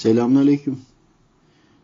Selamünaleyküm. 0.00 0.78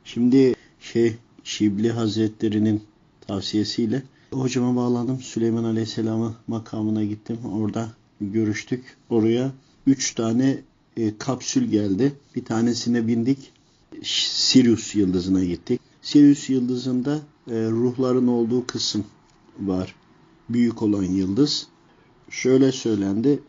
Şimdi 0.05 0.55
şey 0.81 1.17
Şibli 1.45 1.91
Hazretleri'nin 1.91 2.83
tavsiyesiyle 3.21 4.03
hocama 4.33 4.77
bağlandım. 4.77 5.21
Süleyman 5.21 5.65
Aleyhisselam'ın 5.65 6.35
makamına 6.47 7.05
gittim. 7.05 7.39
Orada 7.53 7.93
görüştük. 8.21 8.97
Oraya 9.11 9.53
üç 9.87 10.15
tane 10.15 10.59
e, 10.97 11.19
kapsül 11.19 11.65
geldi. 11.65 12.13
Bir 12.37 12.45
tanesine 12.45 13.07
bindik. 13.07 13.53
Sirius 14.03 14.95
yıldızına 14.95 15.45
gittik. 15.45 15.81
Sirius 16.03 16.51
yıldızında 16.51 17.21
e, 17.51 17.55
ruhların 17.71 18.27
olduğu 18.27 18.67
kısım 18.67 19.05
var. 19.61 19.95
Büyük 20.49 20.83
olan 20.83 21.05
yıldız. 21.05 21.67
Şöyle 22.31 22.73
söylendi. 22.73 23.41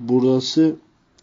Burası 0.00 0.76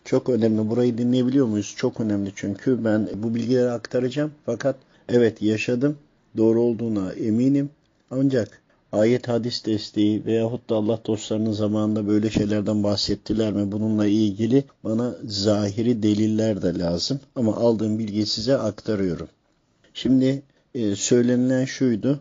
çok 0.05 0.29
önemli. 0.29 0.69
Burayı 0.69 0.97
dinleyebiliyor 0.97 1.45
muyuz? 1.45 1.73
Çok 1.77 1.99
önemli 1.99 2.31
çünkü 2.35 2.85
ben 2.85 3.09
bu 3.15 3.35
bilgileri 3.35 3.71
aktaracağım. 3.71 4.31
Fakat 4.45 4.75
evet 5.09 5.41
yaşadım. 5.41 5.97
Doğru 6.37 6.61
olduğuna 6.61 7.13
eminim. 7.13 7.69
Ancak 8.11 8.61
ayet 8.91 9.27
hadis 9.27 9.65
desteği 9.65 10.25
veyahut 10.25 10.69
da 10.69 10.75
Allah 10.75 10.99
dostlarının 11.05 11.51
zamanında 11.51 12.07
böyle 12.07 12.29
şeylerden 12.29 12.83
bahsettiler 12.83 13.53
mi? 13.53 13.71
Bununla 13.71 14.05
ilgili 14.05 14.63
bana 14.83 15.15
zahiri 15.23 16.03
deliller 16.03 16.61
de 16.61 16.79
lazım. 16.79 17.19
Ama 17.35 17.55
aldığım 17.55 17.99
bilgiyi 17.99 18.25
size 18.25 18.57
aktarıyorum. 18.57 19.27
Şimdi 19.93 20.43
e, 20.75 20.95
söylenilen 20.95 21.65
şuydu. 21.65 22.19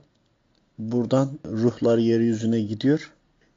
Buradan 0.79 1.31
ruhlar 1.47 1.99
yeryüzüne 1.99 2.61
gidiyor 2.61 3.11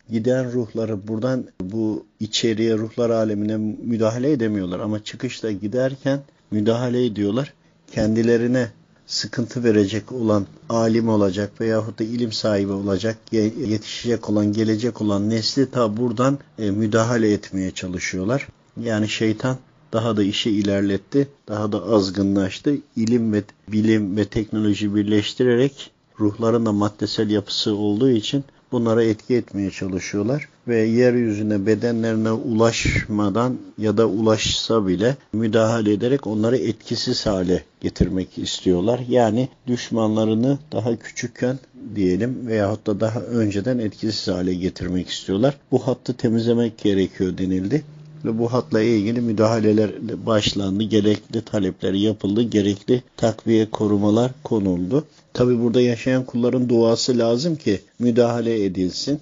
giden 0.10 0.54
ruhları 0.54 1.08
buradan 1.08 1.46
bu 1.62 2.06
içeriye 2.20 2.78
ruhlar 2.78 3.10
alemine 3.10 3.58
müdahale 3.84 4.32
edemiyorlar 4.32 4.80
ama 4.80 5.04
çıkışta 5.04 5.52
giderken 5.52 6.20
müdahale 6.52 7.06
ediyorlar. 7.06 7.54
Kendilerine 7.92 8.72
sıkıntı 9.08 9.64
verecek 9.64 10.12
olan 10.12 10.48
alim 10.70 11.10
olacak 11.10 11.62
veyahut 11.62 12.00
da 12.00 12.04
ilim 12.04 12.32
sahibi 12.32 12.72
olacak, 12.72 13.18
yetişecek 13.32 14.30
olan, 14.30 14.54
gelecek 14.54 15.02
olan 15.02 15.30
nesli 15.30 15.72
ta 15.72 15.98
buradan 15.98 16.40
e, 16.60 16.72
müdahale 16.72 17.34
etmeye 17.34 17.72
çalışıyorlar. 17.72 18.48
Yani 18.82 19.10
şeytan 19.10 19.58
daha 19.94 20.18
da 20.18 20.24
işi 20.24 20.52
ilerletti, 20.52 21.28
daha 21.48 21.72
da 21.72 21.84
azgınlaştı. 21.84 22.78
İlim 22.96 23.34
ve 23.34 23.44
bilim 23.68 24.18
ve 24.18 24.26
teknoloji 24.26 24.96
birleştirerek 24.96 25.92
ruhların 26.20 26.66
da 26.66 26.72
maddesel 26.72 27.30
yapısı 27.30 27.76
olduğu 27.76 28.10
için 28.10 28.44
bunlara 28.74 29.04
etki 29.04 29.36
etmeye 29.36 29.72
çalışıyorlar 29.72 30.50
ve 30.68 30.78
yeryüzüne 30.78 31.66
bedenlerine 31.66 32.32
ulaşmadan 32.32 33.58
ya 33.78 33.98
da 33.98 34.08
ulaşsa 34.08 34.88
bile 34.88 35.16
müdahale 35.34 35.94
ederek 35.94 36.28
onları 36.28 36.58
etkisiz 36.58 37.26
hale 37.26 37.64
getirmek 37.82 38.38
istiyorlar. 38.38 39.02
Yani 39.10 39.50
düşmanlarını 39.68 40.58
daha 40.72 40.96
küçükken 40.96 41.60
diyelim 41.96 42.48
veyahut 42.48 42.88
da 42.88 43.00
daha 43.00 43.20
önceden 43.20 43.80
etkisiz 43.80 44.28
hale 44.28 44.54
getirmek 44.54 45.10
istiyorlar. 45.10 45.58
Bu 45.72 45.88
hattı 45.88 46.14
temizlemek 46.14 46.78
gerekiyor 46.78 47.38
denildi 47.38 47.84
ve 48.26 48.40
bu 48.40 48.54
hatla 48.54 48.82
ilgili 48.82 49.22
müdahaleler 49.22 49.92
başlandı, 50.26 50.84
gerekli 50.84 51.42
talepler 51.42 51.94
yapıldı, 51.94 52.42
gerekli 52.42 53.04
takviye 53.18 53.70
korumalar 53.70 54.32
konuldu. 54.44 55.06
Tabi 55.34 55.62
burada 55.62 55.82
yaşayan 55.82 56.26
kulların 56.26 56.70
duası 56.70 57.18
lazım 57.18 57.56
ki 57.56 57.82
müdahale 58.00 58.66
edilsin 58.66 59.20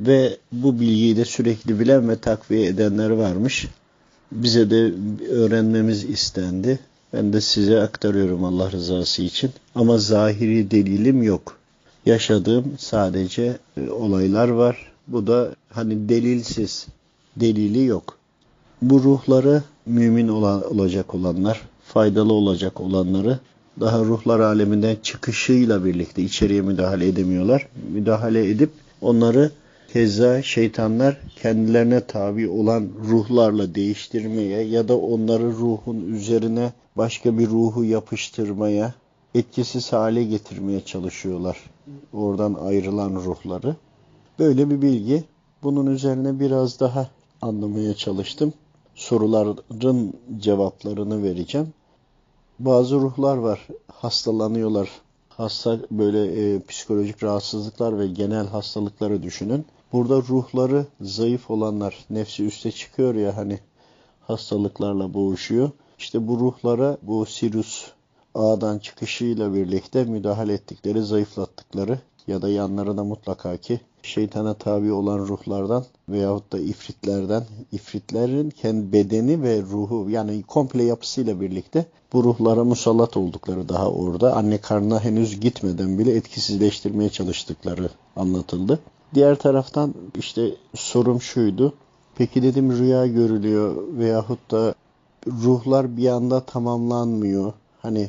ve 0.00 0.36
bu 0.52 0.80
bilgiyi 0.80 1.16
de 1.16 1.24
sürekli 1.24 1.80
bilen 1.80 2.08
ve 2.08 2.16
takviye 2.16 2.66
edenler 2.66 3.10
varmış. 3.10 3.68
Bize 4.32 4.70
de 4.70 4.92
öğrenmemiz 5.30 6.04
istendi. 6.04 6.78
Ben 7.12 7.32
de 7.32 7.40
size 7.40 7.80
aktarıyorum 7.80 8.44
Allah 8.44 8.72
rızası 8.72 9.22
için. 9.22 9.50
Ama 9.74 9.98
zahiri 9.98 10.70
delilim 10.70 11.22
yok. 11.22 11.56
Yaşadığım 12.06 12.64
sadece 12.78 13.58
e, 13.76 13.90
olaylar 13.90 14.48
var. 14.48 14.92
Bu 15.08 15.26
da 15.26 15.54
hani 15.68 16.08
delilsiz, 16.08 16.86
delili 17.36 17.84
yok. 17.84 18.19
Bu 18.82 19.02
ruhları 19.02 19.62
mümin 19.86 20.28
olacak 20.28 21.14
olanlar, 21.14 21.60
faydalı 21.84 22.32
olacak 22.32 22.80
olanları 22.80 23.38
daha 23.80 24.04
ruhlar 24.04 24.40
aleminden 24.40 24.96
çıkışıyla 25.02 25.84
birlikte 25.84 26.22
içeriye 26.22 26.62
müdahale 26.62 27.08
edemiyorlar. 27.08 27.68
Müdahale 27.92 28.50
edip 28.50 28.70
onları 29.00 29.50
keza 29.92 30.42
şeytanlar 30.42 31.20
kendilerine 31.42 32.00
tabi 32.00 32.48
olan 32.48 32.88
ruhlarla 33.08 33.74
değiştirmeye 33.74 34.62
ya 34.62 34.88
da 34.88 34.98
onları 34.98 35.46
ruhun 35.46 36.00
üzerine 36.00 36.72
başka 36.96 37.38
bir 37.38 37.46
ruhu 37.48 37.84
yapıştırmaya, 37.84 38.94
etkisiz 39.34 39.92
hale 39.92 40.24
getirmeye 40.24 40.80
çalışıyorlar. 40.80 41.56
Oradan 42.12 42.54
ayrılan 42.54 43.14
ruhları. 43.14 43.76
Böyle 44.38 44.70
bir 44.70 44.82
bilgi. 44.82 45.24
Bunun 45.62 45.86
üzerine 45.86 46.40
biraz 46.40 46.80
daha 46.80 47.10
anlamaya 47.42 47.94
çalıştım. 47.94 48.52
Soruların 49.00 50.14
cevaplarını 50.38 51.22
vereceğim 51.22 51.72
bazı 52.58 52.94
ruhlar 52.94 53.36
var. 53.36 53.68
Hastalanıyorlar. 53.92 54.90
Hasta 55.28 55.78
böyle 55.90 56.24
e, 56.24 56.60
psikolojik 56.60 57.22
rahatsızlıklar 57.22 57.98
ve 57.98 58.06
genel 58.06 58.46
hastalıkları 58.46 59.22
düşünün. 59.22 59.66
Burada 59.92 60.16
ruhları 60.16 60.86
zayıf 61.00 61.50
olanlar, 61.50 62.04
nefsi 62.10 62.44
üste 62.44 62.72
çıkıyor 62.72 63.14
ya 63.14 63.36
hani 63.36 63.58
hastalıklarla 64.20 65.14
boğuşuyor. 65.14 65.70
İşte 65.98 66.28
bu 66.28 66.40
ruhlara 66.40 66.96
bu 67.02 67.26
Sirius 67.26 67.86
ağdan 68.34 68.78
çıkışıyla 68.78 69.54
birlikte 69.54 70.04
müdahale 70.04 70.52
ettikleri, 70.52 71.02
zayıflattıkları 71.02 71.98
ya 72.26 72.42
da 72.42 72.48
yanlarına 72.48 73.04
mutlaka 73.04 73.56
ki 73.56 73.80
şeytana 74.02 74.54
tabi 74.54 74.92
olan 74.92 75.18
ruhlardan 75.18 75.84
veyahut 76.08 76.52
da 76.52 76.58
ifritlerden, 76.58 77.44
ifritlerin 77.72 78.50
kendi 78.50 78.92
bedeni 78.92 79.42
ve 79.42 79.62
ruhu 79.62 80.10
yani 80.10 80.42
komple 80.42 80.82
yapısıyla 80.82 81.40
birlikte 81.40 81.86
bu 82.12 82.24
ruhlara 82.24 82.64
musallat 82.64 83.16
oldukları 83.16 83.68
daha 83.68 83.90
orada 83.90 84.36
anne 84.36 84.58
karnına 84.58 85.04
henüz 85.04 85.40
gitmeden 85.40 85.98
bile 85.98 86.16
etkisizleştirmeye 86.16 87.10
çalıştıkları 87.10 87.90
anlatıldı. 88.16 88.78
Diğer 89.14 89.38
taraftan 89.38 89.94
işte 90.18 90.54
sorum 90.74 91.20
şuydu. 91.20 91.74
Peki 92.14 92.42
dedim 92.42 92.78
rüya 92.78 93.06
görülüyor 93.06 93.76
veyahut 93.98 94.50
da 94.50 94.74
ruhlar 95.26 95.96
bir 95.96 96.08
anda 96.08 96.40
tamamlanmıyor. 96.40 97.52
Hani 97.82 98.08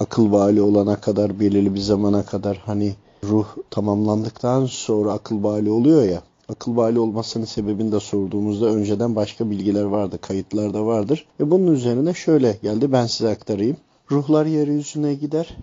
akıl 0.00 0.32
vali 0.32 0.62
olana 0.62 1.00
kadar 1.00 1.40
belirli 1.40 1.74
bir 1.74 1.80
zamana 1.80 2.24
kadar 2.24 2.62
hani 2.66 2.94
ruh 3.24 3.46
tamamlandıktan 3.70 4.66
sonra 4.66 5.12
akıl 5.12 5.42
bali 5.42 5.70
oluyor 5.70 6.02
ya. 6.02 6.22
Akıl 6.48 6.76
bali 6.76 6.98
olmasının 6.98 7.44
sebebini 7.44 7.92
de 7.92 8.00
sorduğumuzda 8.00 8.66
önceden 8.66 9.16
başka 9.16 9.50
bilgiler 9.50 9.84
vardı, 9.84 10.18
kayıtlar 10.20 10.74
da 10.74 10.86
vardır. 10.86 11.26
Ve 11.40 11.50
bunun 11.50 11.72
üzerine 11.72 12.14
şöyle 12.14 12.58
geldi, 12.62 12.92
ben 12.92 13.06
size 13.06 13.30
aktarayım. 13.30 13.76
Ruhlar 14.10 14.46
yeryüzüne 14.46 15.14
gider 15.14 15.56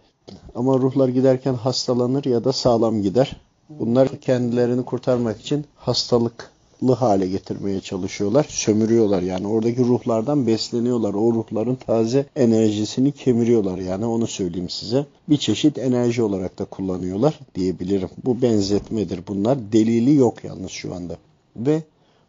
ama 0.55 0.77
ruhlar 0.77 1.07
giderken 1.07 1.53
hastalanır 1.53 2.25
ya 2.25 2.43
da 2.43 2.53
sağlam 2.53 3.01
gider. 3.01 3.41
Bunlar 3.69 4.21
kendilerini 4.21 4.85
kurtarmak 4.85 5.41
için 5.41 5.65
hastalık 5.75 6.51
hale 6.87 7.27
getirmeye 7.27 7.81
çalışıyorlar. 7.81 8.45
Sömürüyorlar 8.49 9.21
yani 9.21 9.47
oradaki 9.47 9.85
ruhlardan 9.85 10.47
besleniyorlar. 10.47 11.13
O 11.13 11.33
ruhların 11.33 11.75
taze 11.75 12.25
enerjisini 12.35 13.11
kemiriyorlar 13.11 13.77
yani 13.77 14.05
onu 14.05 14.27
söyleyeyim 14.27 14.69
size. 14.69 15.05
Bir 15.29 15.37
çeşit 15.37 15.77
enerji 15.77 16.21
olarak 16.21 16.59
da 16.59 16.65
kullanıyorlar 16.65 17.39
diyebilirim. 17.55 18.09
Bu 18.25 18.41
benzetmedir 18.41 19.19
bunlar. 19.27 19.71
Delili 19.71 20.15
yok 20.15 20.43
yalnız 20.43 20.71
şu 20.71 20.95
anda. 20.95 21.17
Ve 21.55 21.83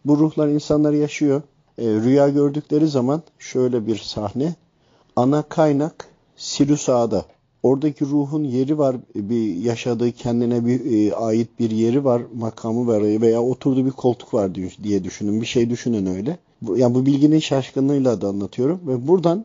bu 0.05 0.19
ruhlar 0.19 0.49
insanlar 0.49 0.93
yaşıyor. 0.93 1.43
E, 1.78 1.84
rüya 1.84 2.28
gördükleri 2.28 2.89
zaman 2.89 3.22
şöyle 3.39 3.87
bir 3.87 3.97
sahne. 3.97 4.55
Ana 5.16 5.43
kaynak 5.43 6.09
Sirius 6.36 6.89
Ağa'da 6.89 7.24
Oradaki 7.62 8.04
ruhun 8.04 8.45
yeri 8.45 8.78
var, 8.78 8.97
bir 9.15 9.57
yaşadığı 9.57 10.12
kendine 10.12 10.66
bir 10.66 11.09
e, 11.09 11.15
ait 11.15 11.48
bir 11.59 11.71
yeri 11.71 12.04
var, 12.04 12.22
makamı 12.34 12.86
var 12.86 13.03
veya 13.03 13.42
oturduğu 13.42 13.86
bir 13.86 13.91
koltuk 13.91 14.34
var 14.34 14.51
diye 14.83 15.04
düşünün. 15.04 15.41
Bir 15.41 15.47
şey 15.47 15.71
düşünün 15.71 16.07
öyle. 16.07 16.39
Yani 16.77 16.95
bu 16.95 17.07
bilginin 17.07 17.39
şaşkınlığıyla 17.39 18.21
da 18.21 18.28
anlatıyorum 18.28 18.80
ve 18.86 19.09
buradan 19.09 19.45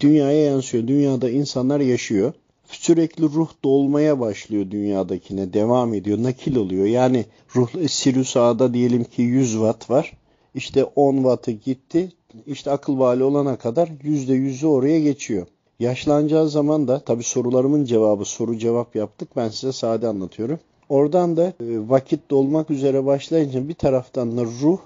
dünyaya 0.00 0.44
yansıyor. 0.44 0.86
Dünyada 0.86 1.30
insanlar 1.30 1.80
yaşıyor. 1.80 2.32
Sürekli 2.66 3.24
ruh 3.24 3.48
dolmaya 3.64 4.20
başlıyor 4.20 4.70
dünyadakine, 4.70 5.52
devam 5.52 5.94
ediyor, 5.94 6.22
nakil 6.22 6.56
oluyor. 6.56 6.86
Yani 6.86 7.24
ruh 7.56 7.88
Sirius 7.88 8.36
A'da 8.36 8.74
diyelim 8.74 9.04
ki 9.04 9.22
100 9.22 9.52
watt 9.52 9.90
var. 9.90 10.12
İşte 10.54 10.84
10 10.84 11.16
wattı 11.16 11.50
gitti. 11.50 12.12
İşte 12.46 12.70
akıl 12.70 12.98
vali 12.98 13.24
olana 13.24 13.56
kadar 13.56 13.88
%100'ü 13.88 14.66
oraya 14.66 15.00
geçiyor. 15.00 15.46
Yaşlanacağı 15.82 16.48
zaman 16.48 16.88
da 16.88 16.98
tabi 16.98 17.22
sorularımın 17.22 17.84
cevabı 17.84 18.24
soru 18.24 18.58
cevap 18.58 18.96
yaptık. 18.96 19.28
Ben 19.36 19.48
size 19.48 19.72
sade 19.72 20.08
anlatıyorum. 20.08 20.58
Oradan 20.88 21.36
da 21.36 21.46
e, 21.46 21.52
vakit 21.88 22.30
dolmak 22.30 22.70
üzere 22.70 23.06
başlayınca 23.06 23.68
bir 23.68 23.74
taraftan 23.74 24.38
da 24.38 24.44
ruh 24.44 24.78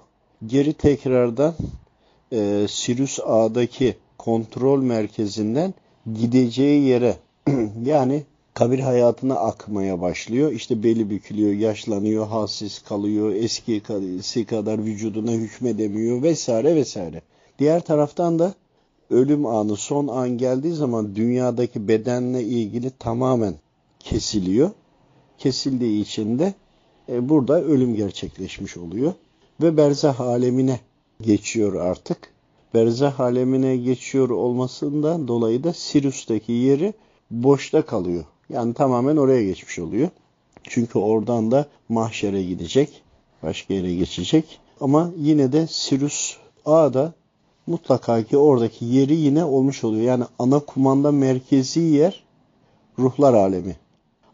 geri 0.46 0.72
tekrardan 0.72 1.54
e, 2.32 2.66
Sirius 2.68 3.18
A'daki 3.26 3.96
kontrol 4.18 4.82
merkezinden 4.82 5.74
gideceği 6.14 6.82
yere 6.82 7.16
yani 7.84 8.22
kabir 8.54 8.78
hayatına 8.78 9.34
akmaya 9.34 10.00
başlıyor. 10.00 10.52
İşte 10.52 10.82
beli 10.82 11.10
bükülüyor, 11.10 11.52
yaşlanıyor, 11.52 12.26
halsiz 12.26 12.82
kalıyor, 12.82 13.34
eskisi 13.34 14.46
kadar 14.46 14.84
vücuduna 14.84 15.32
hükmedemiyor 15.32 16.22
vesaire 16.22 16.74
vesaire. 16.74 17.22
Diğer 17.58 17.80
taraftan 17.80 18.38
da 18.38 18.54
ölüm 19.10 19.46
anı, 19.46 19.76
son 19.76 20.08
an 20.08 20.28
geldiği 20.28 20.72
zaman 20.74 21.16
dünyadaki 21.16 21.88
bedenle 21.88 22.42
ilgili 22.42 22.90
tamamen 22.90 23.54
kesiliyor. 23.98 24.70
Kesildiği 25.38 26.02
için 26.02 26.38
de 26.38 26.54
e, 27.08 27.28
burada 27.28 27.62
ölüm 27.62 27.94
gerçekleşmiş 27.94 28.76
oluyor. 28.76 29.12
Ve 29.62 29.76
berzah 29.76 30.20
alemine 30.20 30.80
geçiyor 31.20 31.74
artık. 31.74 32.18
Berzah 32.74 33.20
alemine 33.20 33.76
geçiyor 33.76 34.30
olmasından 34.30 35.28
dolayı 35.28 35.64
da 35.64 35.72
Sirius'taki 35.72 36.52
yeri 36.52 36.94
boşta 37.30 37.86
kalıyor. 37.86 38.24
Yani 38.48 38.74
tamamen 38.74 39.16
oraya 39.16 39.44
geçmiş 39.44 39.78
oluyor. 39.78 40.08
Çünkü 40.62 40.98
oradan 40.98 41.50
da 41.50 41.66
mahşere 41.88 42.42
gidecek. 42.42 43.02
Başka 43.42 43.74
yere 43.74 43.94
geçecek. 43.94 44.60
Ama 44.80 45.10
yine 45.18 45.52
de 45.52 45.66
Sirius 45.66 46.36
A'da 46.64 47.14
mutlaka 47.66 48.22
ki 48.22 48.36
oradaki 48.36 48.84
yeri 48.84 49.16
yine 49.16 49.44
olmuş 49.44 49.84
oluyor. 49.84 50.02
Yani 50.02 50.24
ana 50.38 50.58
kumanda 50.58 51.12
merkezi 51.12 51.80
yer 51.80 52.24
ruhlar 52.98 53.34
alemi. 53.34 53.76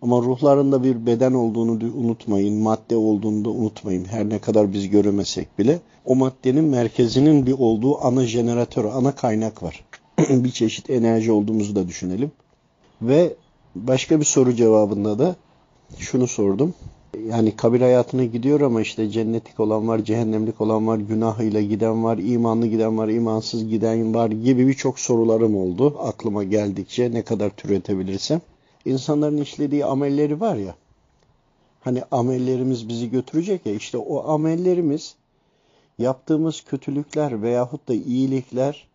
Ama 0.02 0.19
ruhların 0.19 0.73
da 0.73 0.84
bir 0.84 1.06
beden 1.06 1.32
olduğunu 1.32 1.70
unutmayın, 1.94 2.62
madde 2.62 2.96
olduğunu 2.96 3.44
da 3.44 3.50
unutmayın. 3.50 4.05
Her 4.05 4.29
ne 4.29 4.38
kadar 4.38 4.73
biz 4.73 4.88
göremesek 4.88 5.58
bile 5.58 5.81
o 6.05 6.14
maddenin 6.14 6.64
merkezinin 6.64 7.46
bir 7.46 7.52
olduğu 7.52 8.05
ana 8.05 8.26
jeneratör, 8.26 8.84
ana 8.84 9.14
kaynak 9.14 9.62
var. 9.62 9.84
bir 10.19 10.50
çeşit 10.50 10.90
enerji 10.90 11.32
olduğumuzu 11.32 11.76
da 11.76 11.88
düşünelim. 11.88 12.32
Ve 13.02 13.34
başka 13.75 14.20
bir 14.20 14.25
soru 14.25 14.55
cevabında 14.55 15.19
da 15.19 15.37
şunu 15.99 16.26
sordum. 16.26 16.75
Yani 17.29 17.56
kabir 17.56 17.81
hayatına 17.81 18.25
gidiyor 18.25 18.61
ama 18.61 18.81
işte 18.81 19.11
cennetlik 19.11 19.61
olan 19.61 19.88
var, 19.88 20.05
cehennemlik 20.05 20.61
olan 20.61 20.87
var, 20.87 20.99
günahıyla 20.99 21.61
giden 21.61 22.05
var, 22.05 22.19
imanlı 22.19 22.67
giden 22.67 22.99
var, 22.99 23.09
imansız 23.09 23.69
giden 23.69 24.14
var 24.14 24.31
gibi 24.31 24.69
birçok 24.69 24.99
sorularım 24.99 25.56
oldu. 25.56 25.97
Aklıma 25.99 26.44
geldikçe 26.44 27.12
ne 27.12 27.23
kadar 27.23 27.50
türetebilirsem. 27.50 28.41
İnsanların 28.85 29.37
işlediği 29.38 29.85
amelleri 29.85 30.41
var 30.41 30.56
ya, 30.56 30.75
hani 31.81 32.03
amellerimiz 32.11 32.88
bizi 32.88 33.11
götürecek 33.11 33.67
ya, 33.67 33.75
işte 33.75 33.99
o 33.99 34.29
amellerimiz 34.29 35.15
yaptığımız 35.99 36.61
kötülükler 36.61 37.43
veyahut 37.43 37.88
da 37.88 37.94
iyilikler, 37.94 38.88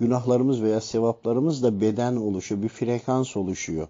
günahlarımız 0.00 0.62
veya 0.62 0.80
sevaplarımız 0.80 1.62
da 1.62 1.80
beden 1.80 2.16
oluşuyor, 2.16 2.62
bir 2.62 2.68
frekans 2.68 3.36
oluşuyor. 3.36 3.88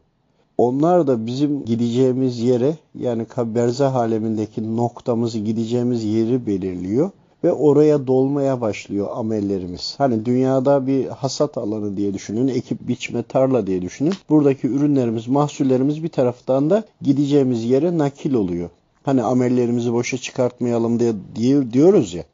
Onlar 0.58 1.06
da 1.06 1.26
bizim 1.26 1.64
gideceğimiz 1.64 2.38
yere 2.38 2.76
yani 2.94 3.26
berzah 3.38 3.94
alemindeki 3.94 4.76
noktamızı 4.76 5.38
gideceğimiz 5.38 6.05
yeri 6.05 6.46
belirliyor 6.46 7.10
ve 7.44 7.52
oraya 7.52 8.06
dolmaya 8.06 8.60
başlıyor 8.60 9.08
amellerimiz. 9.14 9.94
Hani 9.99 10.25
dünyada 10.25 10.87
bir 10.87 11.06
hasat 11.06 11.58
alanı 11.58 11.96
diye 11.96 12.14
düşünün, 12.14 12.49
ekip 12.49 12.88
biçme 12.88 13.22
tarla 13.22 13.66
diye 13.66 13.82
düşünün. 13.82 14.12
Buradaki 14.28 14.66
ürünlerimiz, 14.66 15.28
mahsullerimiz 15.28 16.02
bir 16.02 16.08
taraftan 16.08 16.70
da 16.70 16.84
gideceğimiz 17.02 17.64
yere 17.64 17.99
nakil 17.99 18.34
oluyor. 18.34 18.70
Hani 19.02 19.22
amellerimizi 19.22 19.93
boşa 19.93 20.19
çıkartmayalım 20.19 21.00
diye, 21.00 21.12
diye 21.34 21.72
diyoruz 21.72 22.14
ya. 22.14 22.25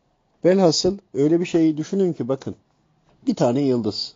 Velhasıl 0.44 0.98
öyle 1.14 1.40
bir 1.40 1.46
şeyi 1.46 1.76
düşünün 1.76 2.12
ki 2.12 2.28
bakın 2.28 2.54
bir 3.26 3.34
tane 3.34 3.62
yıldız. 3.62 4.14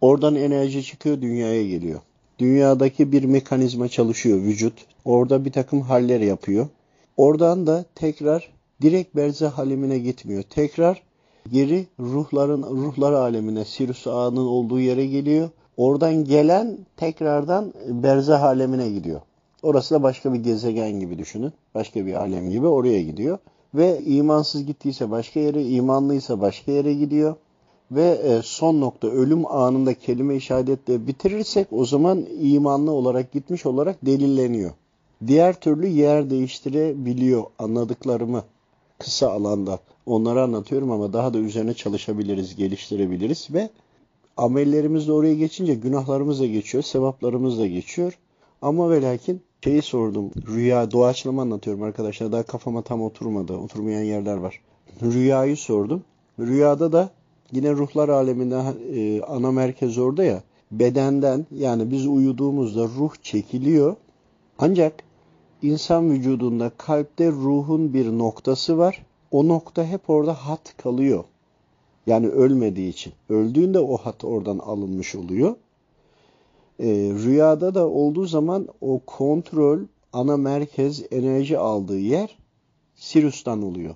Oradan 0.00 0.34
enerji 0.34 0.84
çıkıyor 0.84 1.20
dünyaya 1.20 1.68
geliyor. 1.68 2.00
Dünyadaki 2.38 3.12
bir 3.12 3.24
mekanizma 3.24 3.88
çalışıyor 3.88 4.38
vücut. 4.38 4.86
Orada 5.04 5.44
bir 5.44 5.52
takım 5.52 5.80
haller 5.80 6.20
yapıyor. 6.20 6.66
Oradan 7.16 7.66
da 7.66 7.84
tekrar 7.94 8.48
direkt 8.82 9.16
berzah 9.16 9.58
alemine 9.58 9.98
gitmiyor. 9.98 10.42
Tekrar 10.42 11.02
geri 11.52 11.86
ruhların 12.00 12.62
ruhlar 12.62 13.12
alemine, 13.12 13.64
Sirius 13.64 14.06
ağının 14.06 14.46
olduğu 14.46 14.80
yere 14.80 15.06
geliyor. 15.06 15.50
Oradan 15.76 16.24
gelen 16.24 16.78
tekrardan 16.96 17.72
berzah 17.88 18.42
alemine 18.42 18.90
gidiyor. 18.90 19.20
Orası 19.62 19.94
da 19.94 20.02
başka 20.02 20.32
bir 20.34 20.38
gezegen 20.38 21.00
gibi 21.00 21.18
düşünün. 21.18 21.52
Başka 21.74 22.06
bir 22.06 22.14
alem 22.14 22.50
gibi 22.50 22.66
oraya 22.66 23.02
gidiyor. 23.02 23.38
Ve 23.74 24.00
imansız 24.04 24.66
gittiyse 24.66 25.10
başka 25.10 25.40
yere, 25.40 25.64
imanlıysa 25.64 26.40
başka 26.40 26.72
yere 26.72 26.94
gidiyor 26.94 27.36
ve 27.92 28.20
e, 28.24 28.40
son 28.44 28.80
nokta 28.80 29.08
ölüm 29.08 29.46
anında 29.46 29.94
kelime-i 29.94 30.40
bitirirsek 30.88 31.66
o 31.70 31.84
zaman 31.84 32.26
imanlı 32.40 32.90
olarak 32.90 33.32
gitmiş 33.32 33.66
olarak 33.66 34.06
delilleniyor. 34.06 34.70
Diğer 35.26 35.60
türlü 35.60 35.86
yer 35.86 36.30
değiştirebiliyor 36.30 37.44
anladıklarımı 37.58 38.42
kısa 38.98 39.30
alanda. 39.30 39.78
Onları 40.06 40.42
anlatıyorum 40.42 40.90
ama 40.90 41.12
daha 41.12 41.34
da 41.34 41.38
üzerine 41.38 41.74
çalışabiliriz, 41.74 42.56
geliştirebiliriz 42.56 43.48
ve 43.50 43.70
amellerimiz 44.36 45.08
de 45.08 45.12
oraya 45.12 45.34
geçince 45.34 45.74
günahlarımız 45.74 46.40
da 46.40 46.46
geçiyor, 46.46 46.84
sevaplarımız 46.84 47.58
da 47.58 47.66
geçiyor. 47.66 48.18
Ama 48.62 48.90
ve 48.90 49.02
lakin 49.02 49.42
şeyi 49.64 49.82
sordum. 49.82 50.30
Rüya, 50.46 50.90
doğaçlama 50.90 51.42
anlatıyorum 51.42 51.82
arkadaşlar. 51.82 52.32
Daha 52.32 52.42
kafama 52.42 52.82
tam 52.82 53.02
oturmadı. 53.02 53.56
Oturmayan 53.56 54.02
yerler 54.02 54.36
var. 54.36 54.60
Rüyayı 55.02 55.56
sordum. 55.56 56.02
Rüyada 56.40 56.92
da 56.92 57.10
Yine 57.52 57.72
ruhlar 57.72 58.08
aleminde 58.08 58.62
e, 58.94 59.22
ana 59.22 59.52
merkez 59.52 59.98
orada 59.98 60.24
ya. 60.24 60.42
Bedenden 60.72 61.46
yani 61.50 61.90
biz 61.90 62.06
uyuduğumuzda 62.06 62.84
ruh 62.84 63.14
çekiliyor. 63.22 63.96
Ancak 64.58 65.02
insan 65.62 66.10
vücudunda 66.10 66.70
kalpte 66.78 67.30
ruhun 67.30 67.94
bir 67.94 68.06
noktası 68.06 68.78
var. 68.78 69.06
O 69.30 69.48
nokta 69.48 69.84
hep 69.84 70.10
orada 70.10 70.34
hat 70.34 70.76
kalıyor. 70.76 71.24
Yani 72.06 72.28
ölmediği 72.28 72.90
için. 72.90 73.12
Öldüğünde 73.28 73.78
o 73.78 73.96
hat 73.96 74.24
oradan 74.24 74.58
alınmış 74.58 75.14
oluyor. 75.14 75.56
E, 76.78 76.86
rüyada 77.24 77.74
da 77.74 77.88
olduğu 77.88 78.26
zaman 78.26 78.68
o 78.80 79.00
kontrol, 79.06 79.78
ana 80.12 80.36
merkez, 80.36 81.04
enerji 81.10 81.58
aldığı 81.58 81.98
yer 81.98 82.38
Sirius'tan 82.96 83.62
oluyor. 83.62 83.94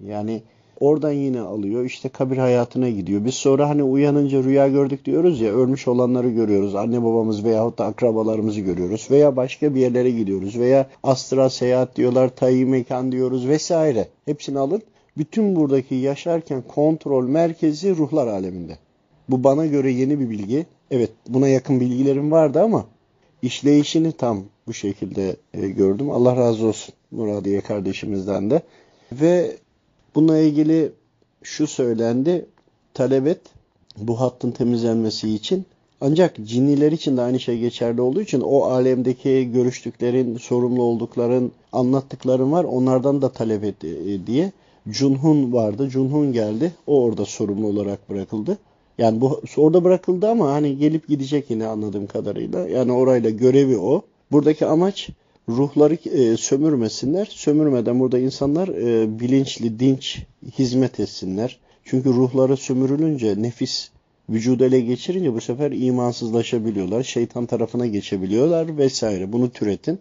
Yani 0.00 0.42
Oradan 0.80 1.12
yine 1.12 1.40
alıyor. 1.40 1.84
İşte 1.84 2.08
kabir 2.08 2.36
hayatına 2.36 2.90
gidiyor. 2.90 3.24
Biz 3.24 3.34
sonra 3.34 3.68
hani 3.68 3.82
uyanınca 3.82 4.42
rüya 4.42 4.68
gördük 4.68 5.04
diyoruz 5.04 5.40
ya 5.40 5.52
ölmüş 5.52 5.88
olanları 5.88 6.30
görüyoruz. 6.30 6.74
Anne 6.74 7.04
babamız 7.04 7.44
veyahut 7.44 7.78
da 7.78 7.84
akrabalarımızı 7.84 8.60
görüyoruz. 8.60 9.08
Veya 9.10 9.36
başka 9.36 9.74
bir 9.74 9.80
yerlere 9.80 10.10
gidiyoruz. 10.10 10.58
Veya 10.58 10.86
astral 11.02 11.48
seyahat 11.48 11.96
diyorlar. 11.96 12.28
Tayyi 12.28 12.66
mekan 12.66 13.12
diyoruz 13.12 13.48
vesaire. 13.48 14.08
Hepsini 14.24 14.58
alın. 14.58 14.82
Bütün 15.16 15.56
buradaki 15.56 15.94
yaşarken 15.94 16.62
kontrol 16.68 17.28
merkezi 17.28 17.96
ruhlar 17.96 18.26
aleminde. 18.26 18.78
Bu 19.28 19.44
bana 19.44 19.66
göre 19.66 19.90
yeni 19.90 20.20
bir 20.20 20.30
bilgi. 20.30 20.66
Evet 20.90 21.10
buna 21.28 21.48
yakın 21.48 21.80
bilgilerim 21.80 22.32
vardı 22.32 22.62
ama 22.62 22.84
işleyişini 23.42 24.12
tam 24.12 24.42
bu 24.66 24.72
şekilde 24.72 25.36
e, 25.54 25.68
gördüm. 25.68 26.10
Allah 26.10 26.36
razı 26.36 26.66
olsun 26.66 26.94
Muradiye 27.10 27.60
kardeşimizden 27.60 28.50
de. 28.50 28.62
Ve 29.12 29.56
Bununla 30.14 30.38
ilgili 30.38 30.92
şu 31.42 31.66
söylendi. 31.66 32.46
Talep 32.94 33.26
et 33.26 33.40
bu 33.98 34.20
hattın 34.20 34.50
temizlenmesi 34.50 35.34
için. 35.34 35.64
Ancak 36.00 36.36
cinniler 36.44 36.92
için 36.92 37.16
de 37.16 37.20
aynı 37.20 37.40
şey 37.40 37.58
geçerli 37.58 38.00
olduğu 38.00 38.20
için 38.20 38.40
o 38.40 38.62
alemdeki 38.62 39.50
görüştüklerin, 39.52 40.36
sorumlu 40.36 40.82
oldukların, 40.82 41.52
anlattıkların 41.72 42.52
var. 42.52 42.64
Onlardan 42.64 43.22
da 43.22 43.28
talep 43.28 43.64
et 43.64 43.84
e, 43.84 44.26
diye. 44.26 44.52
Cunhun 44.88 45.52
vardı. 45.52 45.88
Cunhun 45.88 46.32
geldi. 46.32 46.72
O 46.86 47.02
orada 47.02 47.24
sorumlu 47.24 47.66
olarak 47.66 48.10
bırakıldı. 48.10 48.58
Yani 48.98 49.20
bu 49.20 49.40
orada 49.56 49.84
bırakıldı 49.84 50.28
ama 50.28 50.52
hani 50.52 50.78
gelip 50.78 51.08
gidecek 51.08 51.50
yine 51.50 51.66
anladığım 51.66 52.06
kadarıyla. 52.06 52.68
Yani 52.68 52.92
orayla 52.92 53.30
görevi 53.30 53.78
o. 53.78 54.02
Buradaki 54.32 54.66
amaç 54.66 55.08
ruhları 55.48 55.94
e, 55.94 56.36
sömürmesinler. 56.36 57.28
Sömürmeden 57.30 58.00
burada 58.00 58.18
insanlar 58.18 58.68
e, 58.68 59.20
bilinçli, 59.20 59.80
dinç 59.80 60.22
hizmet 60.58 61.00
etsinler. 61.00 61.58
Çünkü 61.84 62.08
ruhları 62.08 62.56
sömürülünce 62.56 63.42
nefis 63.42 63.90
vücudu 64.30 64.64
ele 64.64 64.80
geçirince 64.80 65.34
bu 65.34 65.40
sefer 65.40 65.72
imansızlaşabiliyorlar. 65.72 67.02
Şeytan 67.02 67.46
tarafına 67.46 67.86
geçebiliyorlar 67.86 68.78
vesaire. 68.78 69.32
Bunu 69.32 69.50
türetin. 69.50 69.98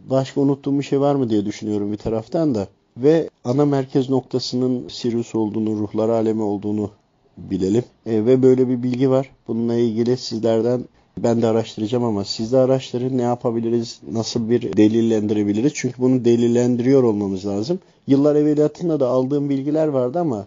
Başka 0.00 0.40
unuttuğum 0.40 0.78
bir 0.78 0.84
şey 0.84 1.00
var 1.00 1.14
mı 1.14 1.30
diye 1.30 1.46
düşünüyorum 1.46 1.92
bir 1.92 1.96
taraftan 1.96 2.54
da. 2.54 2.68
Ve 2.96 3.30
ana 3.44 3.64
merkez 3.64 4.10
noktasının 4.10 4.88
Sirius 4.88 5.34
olduğunu, 5.34 5.78
ruhlar 5.78 6.08
alemi 6.08 6.42
olduğunu 6.42 6.90
bilelim. 7.36 7.84
E, 8.06 8.26
ve 8.26 8.42
böyle 8.42 8.68
bir 8.68 8.82
bilgi 8.82 9.10
var. 9.10 9.30
Bununla 9.48 9.74
ilgili 9.74 10.16
sizlerden 10.16 10.84
ben 11.18 11.42
de 11.42 11.46
araştıracağım 11.46 12.04
ama 12.04 12.24
siz 12.24 12.52
de 12.52 12.58
araştırın 12.58 13.18
ne 13.18 13.22
yapabiliriz, 13.22 14.00
nasıl 14.12 14.50
bir 14.50 14.76
delillendirebiliriz. 14.76 15.72
Çünkü 15.74 16.02
bunu 16.02 16.24
delillendiriyor 16.24 17.02
olmamız 17.02 17.46
lazım. 17.46 17.78
Yıllar 18.06 18.36
evveliyatında 18.36 19.00
da 19.00 19.08
aldığım 19.08 19.50
bilgiler 19.50 19.86
vardı 19.86 20.18
ama 20.18 20.46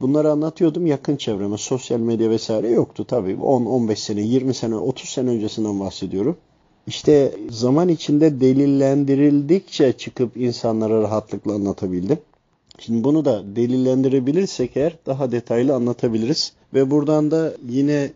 Bunları 0.00 0.30
anlatıyordum 0.30 0.86
yakın 0.86 1.16
çevreme. 1.16 1.58
Sosyal 1.58 2.00
medya 2.00 2.30
vesaire 2.30 2.70
yoktu 2.70 3.04
tabii. 3.04 3.32
10-15 3.32 3.96
sene, 3.96 4.20
20 4.20 4.54
sene, 4.54 4.74
30 4.74 5.08
sene 5.08 5.30
öncesinden 5.30 5.80
bahsediyorum. 5.80 6.36
İşte 6.86 7.34
zaman 7.50 7.88
içinde 7.88 8.40
delillendirildikçe 8.40 9.92
çıkıp 9.92 10.36
insanlara 10.36 11.02
rahatlıkla 11.02 11.54
anlatabildim. 11.54 12.18
Şimdi 12.78 13.04
bunu 13.04 13.24
da 13.24 13.56
delillendirebilirsek 13.56 14.76
eğer 14.76 14.96
daha 15.06 15.32
detaylı 15.32 15.74
anlatabiliriz. 15.74 16.52
Ve 16.74 16.90
buradan 16.90 17.30
da 17.30 17.52
yine 17.68 18.10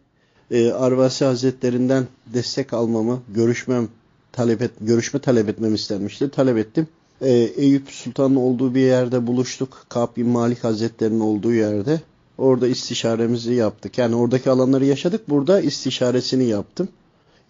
e, 0.51 0.73
Arvasi 0.73 1.25
Hazretlerinden 1.25 2.07
destek 2.27 2.73
almamı, 2.73 3.23
görüşmem 3.35 3.89
talep 4.33 4.63
et, 4.63 4.71
görüşme 4.81 5.21
talep 5.21 5.49
etmem 5.49 5.75
istenmişti. 5.75 6.31
Talep 6.31 6.59
ettim. 6.59 6.89
E, 7.21 7.31
Eyüp 7.33 7.91
Sultan'ın 7.91 8.37
olduğu 8.37 8.75
bir 8.75 8.81
yerde 8.81 9.27
buluştuk. 9.27 9.87
Ka'b 9.89 10.23
Malik 10.23 10.65
Hazretleri'nin 10.65 11.21
olduğu 11.21 11.53
yerde. 11.53 12.01
Orada 12.39 12.69
istişaremizi 12.69 13.55
yaptık. 13.55 13.99
Yani 13.99 14.15
oradaki 14.15 14.51
alanları 14.51 14.85
yaşadık. 14.85 15.29
Burada 15.29 15.61
istişaresini 15.61 16.45
yaptım. 16.45 16.89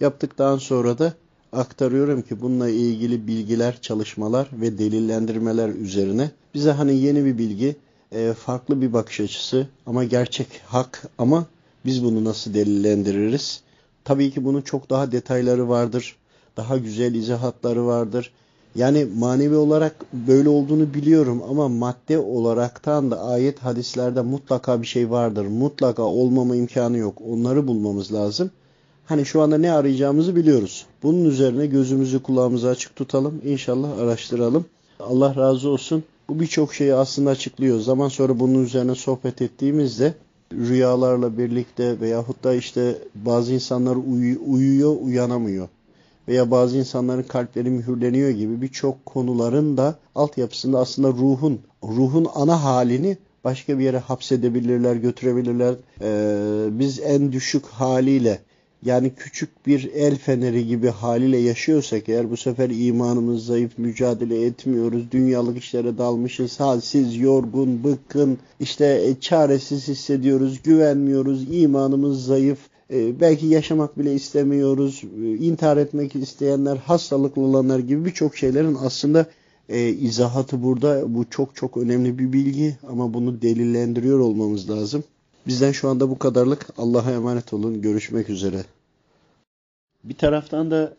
Yaptıktan 0.00 0.58
sonra 0.58 0.98
da 0.98 1.14
aktarıyorum 1.52 2.22
ki 2.22 2.40
bununla 2.40 2.68
ilgili 2.68 3.26
bilgiler, 3.26 3.80
çalışmalar 3.80 4.48
ve 4.52 4.78
delillendirmeler 4.78 5.68
üzerine 5.68 6.30
bize 6.54 6.70
hani 6.70 6.96
yeni 6.96 7.24
bir 7.24 7.38
bilgi, 7.38 7.76
e, 8.12 8.32
farklı 8.32 8.80
bir 8.80 8.92
bakış 8.92 9.20
açısı 9.20 9.68
ama 9.86 10.04
gerçek 10.04 10.46
hak 10.66 11.02
ama 11.18 11.46
biz 11.84 12.04
bunu 12.04 12.24
nasıl 12.24 12.54
delillendiririz? 12.54 13.60
Tabii 14.04 14.30
ki 14.30 14.44
bunun 14.44 14.60
çok 14.60 14.90
daha 14.90 15.12
detayları 15.12 15.68
vardır. 15.68 16.16
Daha 16.56 16.76
güzel 16.76 17.14
izahatları 17.14 17.86
vardır. 17.86 18.32
Yani 18.74 19.06
manevi 19.18 19.56
olarak 19.56 19.96
böyle 20.12 20.48
olduğunu 20.48 20.94
biliyorum 20.94 21.42
ama 21.50 21.68
madde 21.68 22.18
olaraktan 22.18 23.10
da 23.10 23.24
ayet 23.24 23.58
hadislerde 23.58 24.20
mutlaka 24.20 24.82
bir 24.82 24.86
şey 24.86 25.10
vardır. 25.10 25.46
Mutlaka 25.46 26.02
olmama 26.02 26.56
imkanı 26.56 26.98
yok. 26.98 27.18
Onları 27.30 27.66
bulmamız 27.66 28.12
lazım. 28.12 28.50
Hani 29.06 29.26
şu 29.26 29.42
anda 29.42 29.58
ne 29.58 29.72
arayacağımızı 29.72 30.36
biliyoruz. 30.36 30.86
Bunun 31.02 31.24
üzerine 31.24 31.66
gözümüzü 31.66 32.22
kulağımızı 32.22 32.68
açık 32.68 32.96
tutalım. 32.96 33.40
İnşallah 33.44 33.98
araştıralım. 33.98 34.64
Allah 35.00 35.36
razı 35.36 35.68
olsun. 35.68 36.04
Bu 36.28 36.40
birçok 36.40 36.74
şeyi 36.74 36.94
aslında 36.94 37.30
açıklıyor. 37.30 37.80
Zaman 37.80 38.08
sonra 38.08 38.40
bunun 38.40 38.64
üzerine 38.64 38.94
sohbet 38.94 39.42
ettiğimizde 39.42 40.14
rüyalarla 40.52 41.38
birlikte 41.38 42.00
veyahut 42.00 42.44
da 42.44 42.54
işte 42.54 42.98
bazı 43.14 43.52
insanlar 43.52 43.96
uy 43.96 44.38
uyuyor 44.46 44.96
uyanamıyor 45.00 45.68
veya 46.28 46.50
bazı 46.50 46.76
insanların 46.78 47.22
kalpleri 47.22 47.70
mühürleniyor 47.70 48.30
gibi 48.30 48.62
birçok 48.62 49.06
konuların 49.06 49.76
da 49.76 49.94
altyapısında 50.14 50.78
aslında 50.78 51.08
ruhun, 51.08 51.60
ruhun 51.82 52.26
ana 52.34 52.64
halini 52.64 53.16
başka 53.44 53.78
bir 53.78 53.84
yere 53.84 53.98
hapsedebilirler, 53.98 54.96
götürebilirler. 54.96 55.74
Ee, 56.00 56.78
biz 56.78 57.00
en 57.00 57.32
düşük 57.32 57.66
haliyle 57.66 58.38
yani 58.84 59.12
küçük 59.16 59.66
bir 59.66 59.90
el 59.94 60.16
feneri 60.18 60.66
gibi 60.66 60.88
haliyle 60.88 61.36
yaşıyorsak 61.36 62.08
eğer 62.08 62.30
bu 62.30 62.36
sefer 62.36 62.70
imanımız 62.70 63.46
zayıf, 63.46 63.78
mücadele 63.78 64.44
etmiyoruz, 64.44 65.10
dünyalık 65.10 65.58
işlere 65.58 65.98
dalmışız, 65.98 66.60
halsiz, 66.60 67.16
yorgun, 67.16 67.84
bıkkın, 67.84 68.38
işte 68.60 69.02
e, 69.04 69.20
çaresiz 69.20 69.88
hissediyoruz, 69.88 70.62
güvenmiyoruz, 70.62 71.46
imanımız 71.50 72.24
zayıf, 72.24 72.58
e, 72.90 73.20
belki 73.20 73.46
yaşamak 73.46 73.98
bile 73.98 74.14
istemiyoruz, 74.14 75.02
e, 75.24 75.34
intihar 75.34 75.76
etmek 75.76 76.16
isteyenler, 76.16 76.76
hastalıklı 76.76 77.42
olanlar 77.42 77.78
gibi 77.78 78.04
birçok 78.04 78.36
şeylerin 78.36 78.76
aslında 78.80 79.26
e, 79.68 79.88
izahatı 79.88 80.62
burada. 80.62 81.14
Bu 81.14 81.30
çok 81.30 81.56
çok 81.56 81.76
önemli 81.76 82.18
bir 82.18 82.32
bilgi 82.32 82.76
ama 82.88 83.14
bunu 83.14 83.42
delillendiriyor 83.42 84.18
olmamız 84.18 84.70
lazım. 84.70 85.04
Bizden 85.46 85.72
şu 85.72 85.88
anda 85.88 86.10
bu 86.10 86.18
kadarlık. 86.18 86.66
Allah'a 86.78 87.10
emanet 87.10 87.52
olun. 87.52 87.82
Görüşmek 87.82 88.30
üzere. 88.30 88.64
Bir 90.04 90.14
taraftan 90.14 90.70
da 90.70 90.94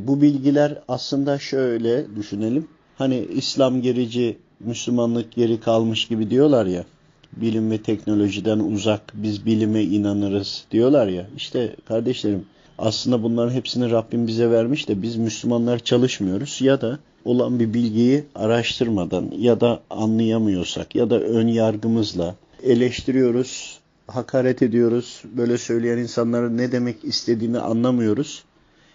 bu 0.00 0.22
bilgiler 0.22 0.82
aslında 0.88 1.38
şöyle 1.38 2.16
düşünelim. 2.16 2.68
Hani 2.98 3.26
İslam 3.34 3.82
gerici, 3.82 4.38
Müslümanlık 4.60 5.32
geri 5.32 5.60
kalmış 5.60 6.08
gibi 6.08 6.30
diyorlar 6.30 6.66
ya. 6.66 6.84
Bilim 7.32 7.70
ve 7.70 7.82
teknolojiden 7.82 8.58
uzak, 8.58 9.12
biz 9.14 9.46
bilime 9.46 9.82
inanırız 9.82 10.64
diyorlar 10.70 11.06
ya. 11.06 11.26
İşte 11.36 11.76
kardeşlerim 11.88 12.44
aslında 12.78 13.22
bunların 13.22 13.54
hepsini 13.54 13.90
Rabbim 13.90 14.26
bize 14.26 14.50
vermiş 14.50 14.88
de 14.88 15.02
biz 15.02 15.16
Müslümanlar 15.16 15.78
çalışmıyoruz 15.78 16.60
ya 16.60 16.80
da 16.80 16.98
olan 17.24 17.60
bir 17.60 17.74
bilgiyi 17.74 18.24
araştırmadan 18.34 19.30
ya 19.38 19.60
da 19.60 19.80
anlayamıyorsak 19.90 20.94
ya 20.94 21.10
da 21.10 21.20
ön 21.20 21.48
yargımızla 21.48 22.34
eleştiriyoruz, 22.62 23.71
hakaret 24.06 24.62
ediyoruz. 24.62 25.22
Böyle 25.36 25.58
söyleyen 25.58 25.98
insanların 25.98 26.58
ne 26.58 26.72
demek 26.72 27.04
istediğini 27.04 27.58
anlamıyoruz. 27.58 28.44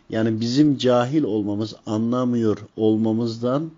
Yani 0.09 0.41
bizim 0.41 0.77
cahil 0.77 1.23
olmamız, 1.23 1.75
anlamıyor 1.85 2.57
olmamızdan 2.77 3.71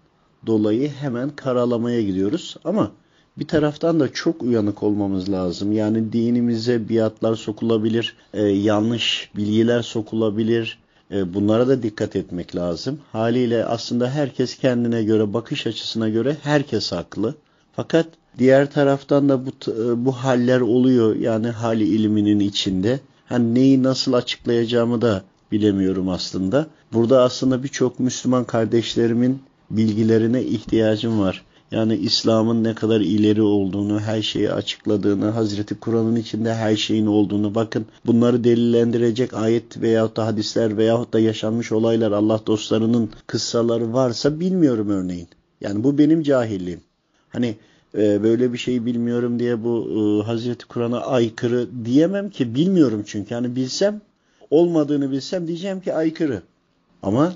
dolayı 0.46 0.90
hemen 0.90 1.30
karalamaya 1.30 2.02
gidiyoruz. 2.02 2.56
Ama 2.64 2.92
bir 3.38 3.48
taraftan 3.48 4.00
da 4.00 4.14
çok 4.14 4.44
uyanık 4.44 4.84
olmamız 4.84 5.32
lazım. 5.32 5.72
Yani 5.72 6.14
dinimize 6.14 6.90
biatlar 6.90 7.36
sokulabilir, 7.36 8.16
e, 8.34 8.44
yanlış 8.44 9.32
bilgiler 9.36 9.82
sokulabilir. 9.82 10.80
E, 11.12 11.34
bunlara 11.34 11.68
da 11.68 11.84
dikkat 11.84 12.16
etmek 12.16 12.56
lazım. 12.56 13.00
Haliyle 13.12 13.66
aslında 13.66 14.10
herkes 14.10 14.58
kendine 14.58 15.04
göre, 15.04 15.34
bakış 15.34 15.68
açısına 15.68 16.10
göre 16.10 16.38
herkes 16.44 16.92
haklı. 16.92 17.36
Fakat 17.76 18.08
diğer 18.38 18.72
taraftan 18.72 19.30
da 19.30 19.46
bu, 19.46 19.50
e, 19.72 20.06
bu 20.06 20.12
haller 20.12 20.62
oluyor. 20.62 21.16
Yani 21.16 21.48
hali 21.48 21.84
ilminin 21.84 22.40
içinde. 22.40 23.00
Hani 23.26 23.56
neyi 23.56 23.84
nasıl 23.84 24.14
açıklayacağımı 24.14 25.02
da 25.02 25.24
bilemiyorum 25.52 26.10
aslında. 26.10 26.68
Burada 26.94 27.24
aslında 27.24 27.64
birçok 27.64 28.00
Müslüman 28.00 28.44
kardeşlerimin 28.44 29.42
bilgilerine 29.72 30.44
ihtiyacım 30.44 31.20
var. 31.20 31.46
Yani 31.72 31.96
İslam'ın 31.96 32.64
ne 32.64 32.76
kadar 32.76 33.02
ileri 33.02 33.42
olduğunu, 33.42 34.00
her 34.00 34.22
şeyi 34.22 34.52
açıkladığını, 34.52 35.30
Hazreti 35.30 35.80
Kur'an'ın 35.80 36.16
içinde 36.16 36.54
her 36.54 36.76
şeyin 36.76 37.06
olduğunu 37.06 37.56
bakın 37.56 37.86
bunları 38.06 38.44
delillendirecek 38.44 39.34
ayet 39.34 39.82
veyahut 39.82 40.18
da 40.18 40.26
hadisler 40.26 40.78
veyahut 40.78 41.14
da 41.14 41.20
yaşanmış 41.20 41.72
olaylar 41.72 42.12
Allah 42.12 42.42
dostlarının 42.48 43.10
kıssaları 43.28 43.94
varsa 43.94 44.40
bilmiyorum 44.40 44.90
örneğin. 44.90 45.28
Yani 45.62 45.84
bu 45.84 45.98
benim 45.98 46.24
cahilliğim. 46.24 46.82
Hani 47.30 47.56
e, 47.98 48.24
böyle 48.24 48.54
bir 48.54 48.58
şey 48.58 48.86
bilmiyorum 48.86 49.40
diye 49.40 49.64
bu 49.64 49.88
e, 49.90 50.26
Hazreti 50.26 50.66
Kur'an'a 50.66 51.02
aykırı 51.02 51.86
diyemem 51.86 52.30
ki 52.30 52.56
bilmiyorum 52.56 53.04
çünkü. 53.06 53.36
Hani 53.36 53.56
bilsem 53.56 54.02
olmadığını 54.50 55.12
bilsem 55.12 55.48
diyeceğim 55.48 55.82
ki 55.82 55.94
aykırı. 55.94 56.42
Ama 57.04 57.34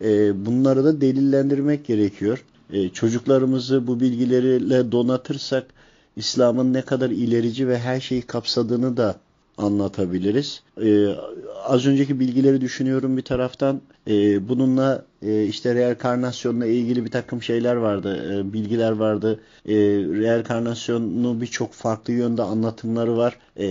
e, 0.00 0.46
bunları 0.46 0.84
da 0.84 1.00
delillendirmek 1.00 1.86
gerekiyor. 1.86 2.44
E, 2.70 2.88
çocuklarımızı 2.88 3.86
bu 3.86 4.00
bilgileriyle 4.00 4.92
donatırsak 4.92 5.66
İslam'ın 6.16 6.72
ne 6.72 6.82
kadar 6.82 7.10
ilerici 7.10 7.68
ve 7.68 7.78
her 7.78 8.00
şeyi 8.00 8.22
kapsadığını 8.22 8.96
da 8.96 9.16
anlatabiliriz. 9.58 10.62
Ee, 10.82 11.06
az 11.64 11.86
önceki 11.86 12.20
bilgileri 12.20 12.60
düşünüyorum 12.60 13.16
bir 13.16 13.22
taraftan. 13.22 13.80
Ee, 14.08 14.48
bununla 14.48 15.04
e, 15.22 15.44
işte 15.44 15.74
reenkarnasyonla 15.74 16.66
ilgili 16.66 17.04
bir 17.04 17.10
takım 17.10 17.42
şeyler 17.42 17.76
vardı, 17.76 18.34
e, 18.34 18.52
bilgiler 18.52 18.92
vardı. 18.92 19.40
E, 19.68 19.74
reenkarnasyonu 20.20 21.40
birçok 21.40 21.72
farklı 21.72 22.12
yönde 22.12 22.42
anlatımları 22.42 23.16
var. 23.16 23.38
E, 23.56 23.66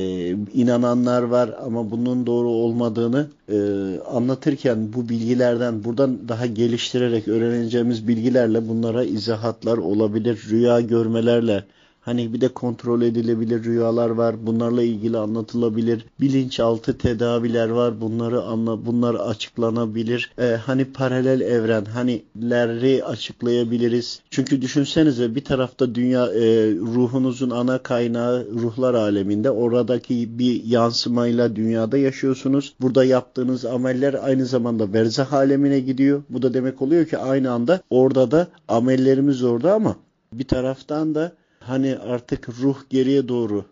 inananlar 0.54 1.24
var 1.24 1.50
ama 1.66 1.92
bunun 1.92 2.26
doğru 2.26 2.48
olmadığını 2.48 3.28
e, 3.50 3.58
anlatırken 4.00 4.94
bu 4.94 5.10
bilgilerden 5.10 5.84
buradan 5.84 6.30
daha 6.30 6.46
geliştirerek 6.46 7.28
öğreneceğimiz 7.28 8.08
bilgilerle 8.08 8.68
bunlara 8.68 9.04
izahatlar 9.04 9.78
olabilir. 9.78 10.48
Rüya 10.50 10.82
görmelerle 10.82 11.64
Hani 12.06 12.34
bir 12.34 12.42
de 12.42 12.48
kontrol 12.48 13.02
edilebilir 13.02 13.64
rüyalar 13.64 14.10
var. 14.10 14.36
Bunlarla 14.46 14.84
ilgili 14.84 15.18
anlatılabilir. 15.18 16.06
Bilinçaltı 16.22 16.98
tedaviler 16.98 17.70
var. 17.70 18.02
Bunları 18.02 18.42
anla, 18.42 18.86
bunlar 18.86 19.16
açıklanabilir. 19.16 20.32
Ee, 20.40 20.44
hani 20.66 20.86
paralel 20.86 21.42
evren, 21.42 21.86
hanileri 21.86 23.06
açıklayabiliriz. 23.06 24.20
Çünkü 24.30 24.62
düşünsenize 24.62 25.36
bir 25.36 25.44
tarafta 25.44 25.96
dünya 25.96 26.26
e, 26.26 26.72
ruhunuzun 26.72 27.50
ana 27.50 27.78
kaynağı 27.78 28.48
ruhlar 28.54 28.94
aleminde. 28.94 29.52
Oradaki 29.52 30.40
bir 30.40 30.64
yansımayla 30.64 31.56
dünyada 31.56 31.98
yaşıyorsunuz. 31.98 32.74
Burada 32.82 33.06
yaptığınız 33.06 33.66
ameller 33.66 34.14
aynı 34.14 34.46
zamanda 34.46 34.94
verzah 34.94 35.34
alemine 35.34 35.80
gidiyor. 35.80 36.24
Bu 36.30 36.42
da 36.42 36.54
demek 36.54 36.82
oluyor 36.82 37.06
ki 37.06 37.18
aynı 37.18 37.52
anda 37.52 37.82
orada 37.90 38.32
da 38.32 38.48
amellerimiz 38.68 39.44
orada 39.44 39.74
ama 39.74 39.96
bir 40.34 40.48
taraftan 40.48 41.16
da 41.16 41.32
hani 41.68 41.98
artık 41.98 42.50
ruh 42.62 42.78
geriye 42.90 43.28
doğru 43.28 43.66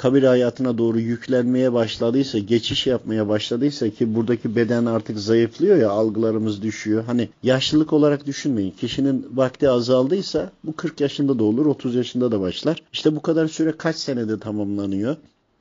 kabir 0.00 0.22
hayatına 0.22 0.78
doğru 0.78 1.00
yüklenmeye 1.00 1.72
başladıysa, 1.72 2.38
geçiş 2.38 2.86
yapmaya 2.86 3.28
başladıysa 3.28 3.90
ki 3.90 4.14
buradaki 4.14 4.56
beden 4.56 4.86
artık 4.86 5.18
zayıflıyor 5.18 5.76
ya 5.76 5.90
algılarımız 5.90 6.62
düşüyor. 6.62 7.04
Hani 7.04 7.28
yaşlılık 7.42 7.92
olarak 7.92 8.26
düşünmeyin. 8.26 8.70
Kişinin 8.70 9.26
vakti 9.34 9.68
azaldıysa 9.68 10.50
bu 10.64 10.72
40 10.72 11.00
yaşında 11.00 11.38
da 11.38 11.44
olur, 11.44 11.66
30 11.66 11.94
yaşında 11.94 12.32
da 12.32 12.40
başlar. 12.40 12.82
İşte 12.92 13.16
bu 13.16 13.22
kadar 13.22 13.48
süre 13.48 13.72
kaç 13.72 13.96
senede 13.96 14.38
tamamlanıyor? 14.38 15.16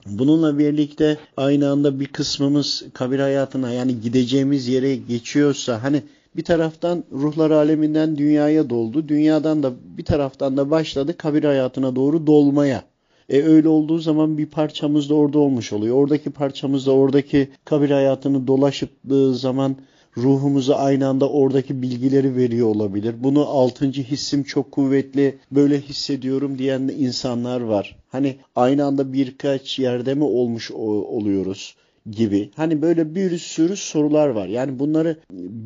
Bununla 0.05 0.57
birlikte 0.57 1.17
aynı 1.37 1.69
anda 1.69 1.99
bir 1.99 2.07
kısmımız 2.07 2.83
kabir 2.93 3.19
hayatına 3.19 3.71
yani 3.71 4.01
gideceğimiz 4.01 4.67
yere 4.67 4.95
geçiyorsa 4.95 5.83
hani 5.83 6.03
bir 6.39 6.43
taraftan 6.43 7.03
ruhlar 7.11 7.51
aleminden 7.51 8.17
dünyaya 8.17 8.69
doldu. 8.69 9.07
Dünyadan 9.07 9.63
da 9.63 9.73
bir 9.97 10.05
taraftan 10.05 10.57
da 10.57 10.71
başladı 10.71 11.17
kabir 11.17 11.43
hayatına 11.43 11.95
doğru 11.95 12.27
dolmaya. 12.27 12.83
E 13.29 13.41
öyle 13.43 13.67
olduğu 13.67 13.99
zaman 13.99 14.37
bir 14.37 14.45
parçamız 14.45 15.09
da 15.09 15.15
orada 15.15 15.39
olmuş 15.39 15.73
oluyor. 15.73 15.95
Oradaki 15.95 16.29
parçamız 16.29 16.85
da 16.85 16.91
oradaki 16.91 17.49
kabir 17.65 17.89
hayatını 17.89 18.47
dolaşıptığı 18.47 19.35
zaman 19.35 19.75
ruhumuza 20.17 20.75
aynı 20.75 21.07
anda 21.07 21.29
oradaki 21.29 21.81
bilgileri 21.81 22.35
veriyor 22.35 22.67
olabilir. 22.67 23.15
Bunu 23.19 23.45
altıncı 23.45 24.01
hissim 24.03 24.43
çok 24.43 24.71
kuvvetli 24.71 25.37
böyle 25.51 25.81
hissediyorum 25.81 26.57
diyen 26.57 26.81
insanlar 26.81 27.61
var. 27.61 27.95
Hani 28.09 28.37
aynı 28.55 28.85
anda 28.85 29.13
birkaç 29.13 29.79
yerde 29.79 30.13
mi 30.13 30.23
olmuş 30.23 30.71
oluyoruz? 30.71 31.75
Gibi. 32.11 32.49
Hani 32.55 32.81
böyle 32.81 33.15
bir 33.15 33.37
sürü 33.37 33.75
sorular 33.75 34.29
var. 34.29 34.47
Yani 34.47 34.79
bunları 34.79 35.17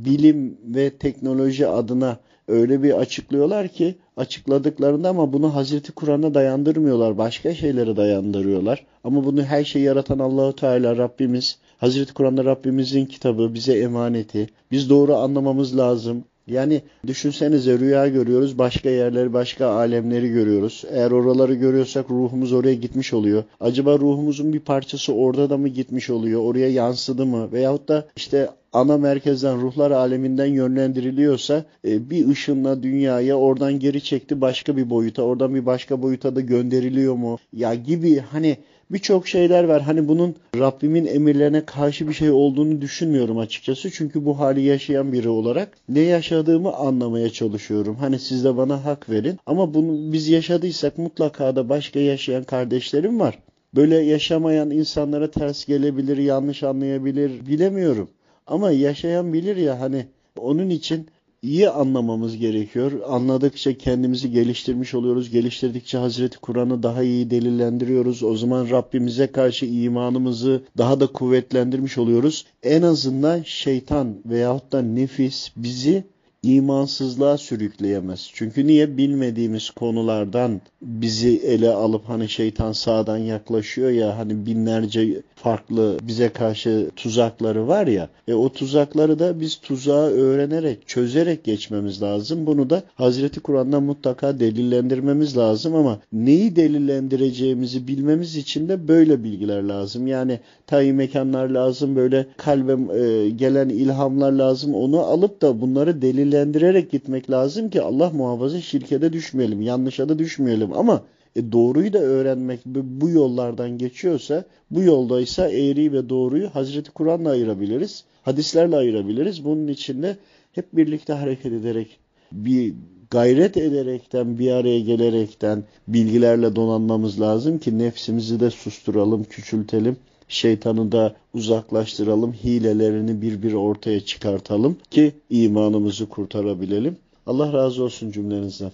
bilim 0.05 0.57
ve 0.63 0.89
teknoloji 0.89 1.67
adına 1.67 2.19
öyle 2.47 2.83
bir 2.83 2.93
açıklıyorlar 2.93 3.67
ki 3.67 3.95
açıkladıklarında 4.17 5.09
ama 5.09 5.33
bunu 5.33 5.55
Hazreti 5.55 5.91
Kur'an'a 5.91 6.33
dayandırmıyorlar. 6.33 7.17
Başka 7.17 7.53
şeylere 7.53 7.95
dayandırıyorlar. 7.95 8.85
Ama 9.03 9.25
bunu 9.25 9.43
her 9.43 9.63
şeyi 9.63 9.85
yaratan 9.85 10.19
Allahu 10.19 10.55
Teala 10.55 10.97
Rabbimiz 10.97 11.59
Hazreti 11.77 12.13
Kur'an'da 12.13 12.45
Rabbimizin 12.45 13.05
kitabı 13.05 13.53
bize 13.53 13.79
emaneti. 13.79 14.49
Biz 14.71 14.89
doğru 14.89 15.15
anlamamız 15.15 15.77
lazım. 15.77 16.23
Yani 16.47 16.81
düşünsenize 17.07 17.79
rüya 17.79 18.07
görüyoruz, 18.07 18.57
başka 18.57 18.89
yerleri, 18.89 19.33
başka 19.33 19.67
alemleri 19.67 20.29
görüyoruz. 20.29 20.83
Eğer 20.91 21.11
oraları 21.11 21.53
görüyorsak 21.53 22.09
ruhumuz 22.09 22.53
oraya 22.53 22.73
gitmiş 22.73 23.13
oluyor. 23.13 23.43
Acaba 23.59 23.99
ruhumuzun 23.99 24.53
bir 24.53 24.59
parçası 24.59 25.13
orada 25.13 25.49
da 25.49 25.57
mı 25.57 25.67
gitmiş 25.67 26.09
oluyor, 26.09 26.41
oraya 26.41 26.69
yansıdı 26.69 27.25
mı? 27.25 27.51
Veyahut 27.51 27.87
da 27.87 28.07
işte 28.15 28.49
ana 28.73 28.97
merkezden, 28.97 29.61
ruhlar 29.61 29.91
aleminden 29.91 30.45
yönlendiriliyorsa 30.45 31.65
e, 31.87 32.09
bir 32.09 32.27
ışınla 32.27 32.83
dünyaya 32.83 33.37
oradan 33.37 33.79
geri 33.79 34.03
çekti 34.03 34.41
başka 34.41 34.77
bir 34.77 34.89
boyuta, 34.89 35.21
oradan 35.21 35.55
bir 35.55 35.65
başka 35.65 36.01
boyuta 36.01 36.35
da 36.35 36.41
gönderiliyor 36.41 37.15
mu? 37.15 37.37
Ya 37.53 37.75
gibi 37.75 38.19
hani 38.31 38.57
birçok 38.91 39.27
şeyler 39.27 39.63
var. 39.63 39.81
Hani 39.81 40.07
bunun 40.07 40.35
Rabbimin 40.57 41.05
emirlerine 41.05 41.65
karşı 41.65 42.07
bir 42.07 42.13
şey 42.13 42.31
olduğunu 42.31 42.81
düşünmüyorum 42.81 43.37
açıkçası. 43.37 43.91
Çünkü 43.91 44.25
bu 44.25 44.39
hali 44.39 44.61
yaşayan 44.61 45.13
biri 45.13 45.29
olarak 45.29 45.77
ne 45.89 45.99
yaşadığımı 45.99 46.73
anlamaya 46.73 47.29
çalışıyorum. 47.29 47.95
Hani 47.95 48.19
siz 48.19 48.43
de 48.43 48.57
bana 48.57 48.85
hak 48.85 49.09
verin. 49.09 49.39
Ama 49.45 49.73
bunu 49.73 50.13
biz 50.13 50.29
yaşadıysak 50.29 50.97
mutlaka 50.97 51.55
da 51.55 51.69
başka 51.69 51.99
yaşayan 51.99 52.43
kardeşlerim 52.43 53.19
var. 53.19 53.39
Böyle 53.75 53.95
yaşamayan 53.95 54.71
insanlara 54.71 55.31
ters 55.31 55.65
gelebilir, 55.65 56.17
yanlış 56.17 56.63
anlayabilir 56.63 57.45
bilemiyorum. 57.45 58.09
Ama 58.47 58.71
yaşayan 58.71 59.33
bilir 59.33 59.55
ya 59.55 59.79
hani 59.79 60.05
onun 60.37 60.69
için 60.69 61.07
iyi 61.43 61.69
anlamamız 61.69 62.37
gerekiyor. 62.37 62.91
Anladıkça 63.07 63.77
kendimizi 63.77 64.31
geliştirmiş 64.31 64.93
oluyoruz. 64.93 65.29
Geliştirdikçe 65.29 65.97
Hazreti 65.97 66.37
Kur'an'ı 66.37 66.83
daha 66.83 67.03
iyi 67.03 67.29
delillendiriyoruz. 67.29 68.23
O 68.23 68.37
zaman 68.37 68.69
Rabbimize 68.69 69.27
karşı 69.27 69.65
imanımızı 69.65 70.63
daha 70.77 70.99
da 70.99 71.07
kuvvetlendirmiş 71.07 71.97
oluyoruz. 71.97 72.45
En 72.63 72.81
azından 72.81 73.41
şeytan 73.45 74.15
veyahut 74.25 74.71
da 74.71 74.81
nefis 74.81 75.51
bizi 75.55 76.03
imansızlığa 76.43 77.37
sürükleyemez. 77.37 78.29
Çünkü 78.33 78.67
niye 78.67 78.97
bilmediğimiz 78.97 79.69
konulardan 79.69 80.61
bizi 80.81 81.37
ele 81.37 81.69
alıp 81.69 82.09
hani 82.09 82.29
şeytan 82.29 82.71
sağdan 82.71 83.17
yaklaşıyor 83.17 83.89
ya 83.89 84.17
hani 84.17 84.45
binlerce 84.45 85.21
farklı 85.35 85.97
bize 86.01 86.29
karşı 86.29 86.89
tuzakları 86.95 87.67
var 87.67 87.87
ya 87.87 88.09
e 88.27 88.33
o 88.33 88.49
tuzakları 88.49 89.19
da 89.19 89.39
biz 89.39 89.55
tuzağı 89.55 90.09
öğrenerek 90.09 90.87
çözerek 90.87 91.43
geçmemiz 91.43 92.01
lazım. 92.01 92.45
Bunu 92.45 92.69
da 92.69 92.83
Hazreti 92.95 93.39
Kur'an'dan 93.39 93.83
mutlaka 93.83 94.39
delillendirmemiz 94.39 95.37
lazım 95.37 95.75
ama 95.75 95.99
neyi 96.13 96.55
delillendireceğimizi 96.55 97.87
bilmemiz 97.87 98.35
için 98.35 98.69
de 98.69 98.87
böyle 98.87 99.23
bilgiler 99.23 99.63
lazım. 99.63 100.07
Yani 100.07 100.39
tayi 100.67 100.93
mekanlar 100.93 101.49
lazım 101.49 101.95
böyle 101.95 102.25
kalbe 102.37 102.97
e, 102.99 103.29
gelen 103.29 103.69
ilhamlar 103.69 104.31
lazım 104.31 104.75
onu 104.75 104.99
alıp 104.99 105.41
da 105.41 105.61
bunları 105.61 106.01
delillendirerek 106.33 106.91
gitmek 106.91 107.29
lazım 107.29 107.69
ki 107.69 107.81
Allah 107.81 108.09
muhafaza 108.09 108.61
şirkete 108.61 109.13
düşmeyelim 109.13 109.61
yanlışa 109.61 110.09
da 110.09 110.19
düşmeyelim 110.19 110.73
ama 110.73 111.03
e 111.35 111.51
doğruyu 111.51 111.93
da 111.93 111.99
öğrenmek 111.99 112.65
bu 112.65 113.09
yollardan 113.09 113.77
geçiyorsa 113.77 114.45
bu 114.71 114.81
yoldaysa 114.81 115.47
eğriyi 115.47 115.91
ve 115.93 116.09
doğruyu 116.09 116.49
Hazreti 116.49 116.91
Kur'an'la 116.91 117.29
ayırabiliriz. 117.29 118.03
Hadislerle 118.23 118.75
ayırabiliriz. 118.75 119.45
Bunun 119.45 119.67
için 119.67 120.03
de 120.03 120.17
hep 120.51 120.75
birlikte 120.75 121.13
hareket 121.13 121.53
ederek 121.53 121.99
bir 122.31 122.73
gayret 123.11 123.57
ederekten 123.57 124.39
bir 124.39 124.51
araya 124.51 124.79
gelerekten 124.79 125.63
bilgilerle 125.87 126.55
donanmamız 126.55 127.21
lazım 127.21 127.57
ki 127.57 127.79
nefsimizi 127.79 128.39
de 128.39 128.49
susturalım, 128.49 129.23
küçültelim. 129.23 129.97
Şeytanı 130.33 130.91
da 130.91 131.15
uzaklaştıralım, 131.33 132.33
hilelerini 132.33 133.21
bir 133.21 133.41
bir 133.43 133.53
ortaya 133.53 134.05
çıkartalım 134.05 134.77
ki 134.91 135.11
imanımızı 135.29 136.09
kurtarabilelim. 136.09 136.97
Allah 137.25 137.53
razı 137.53 137.83
olsun 137.83 138.11
cümlenizden. 138.11 138.71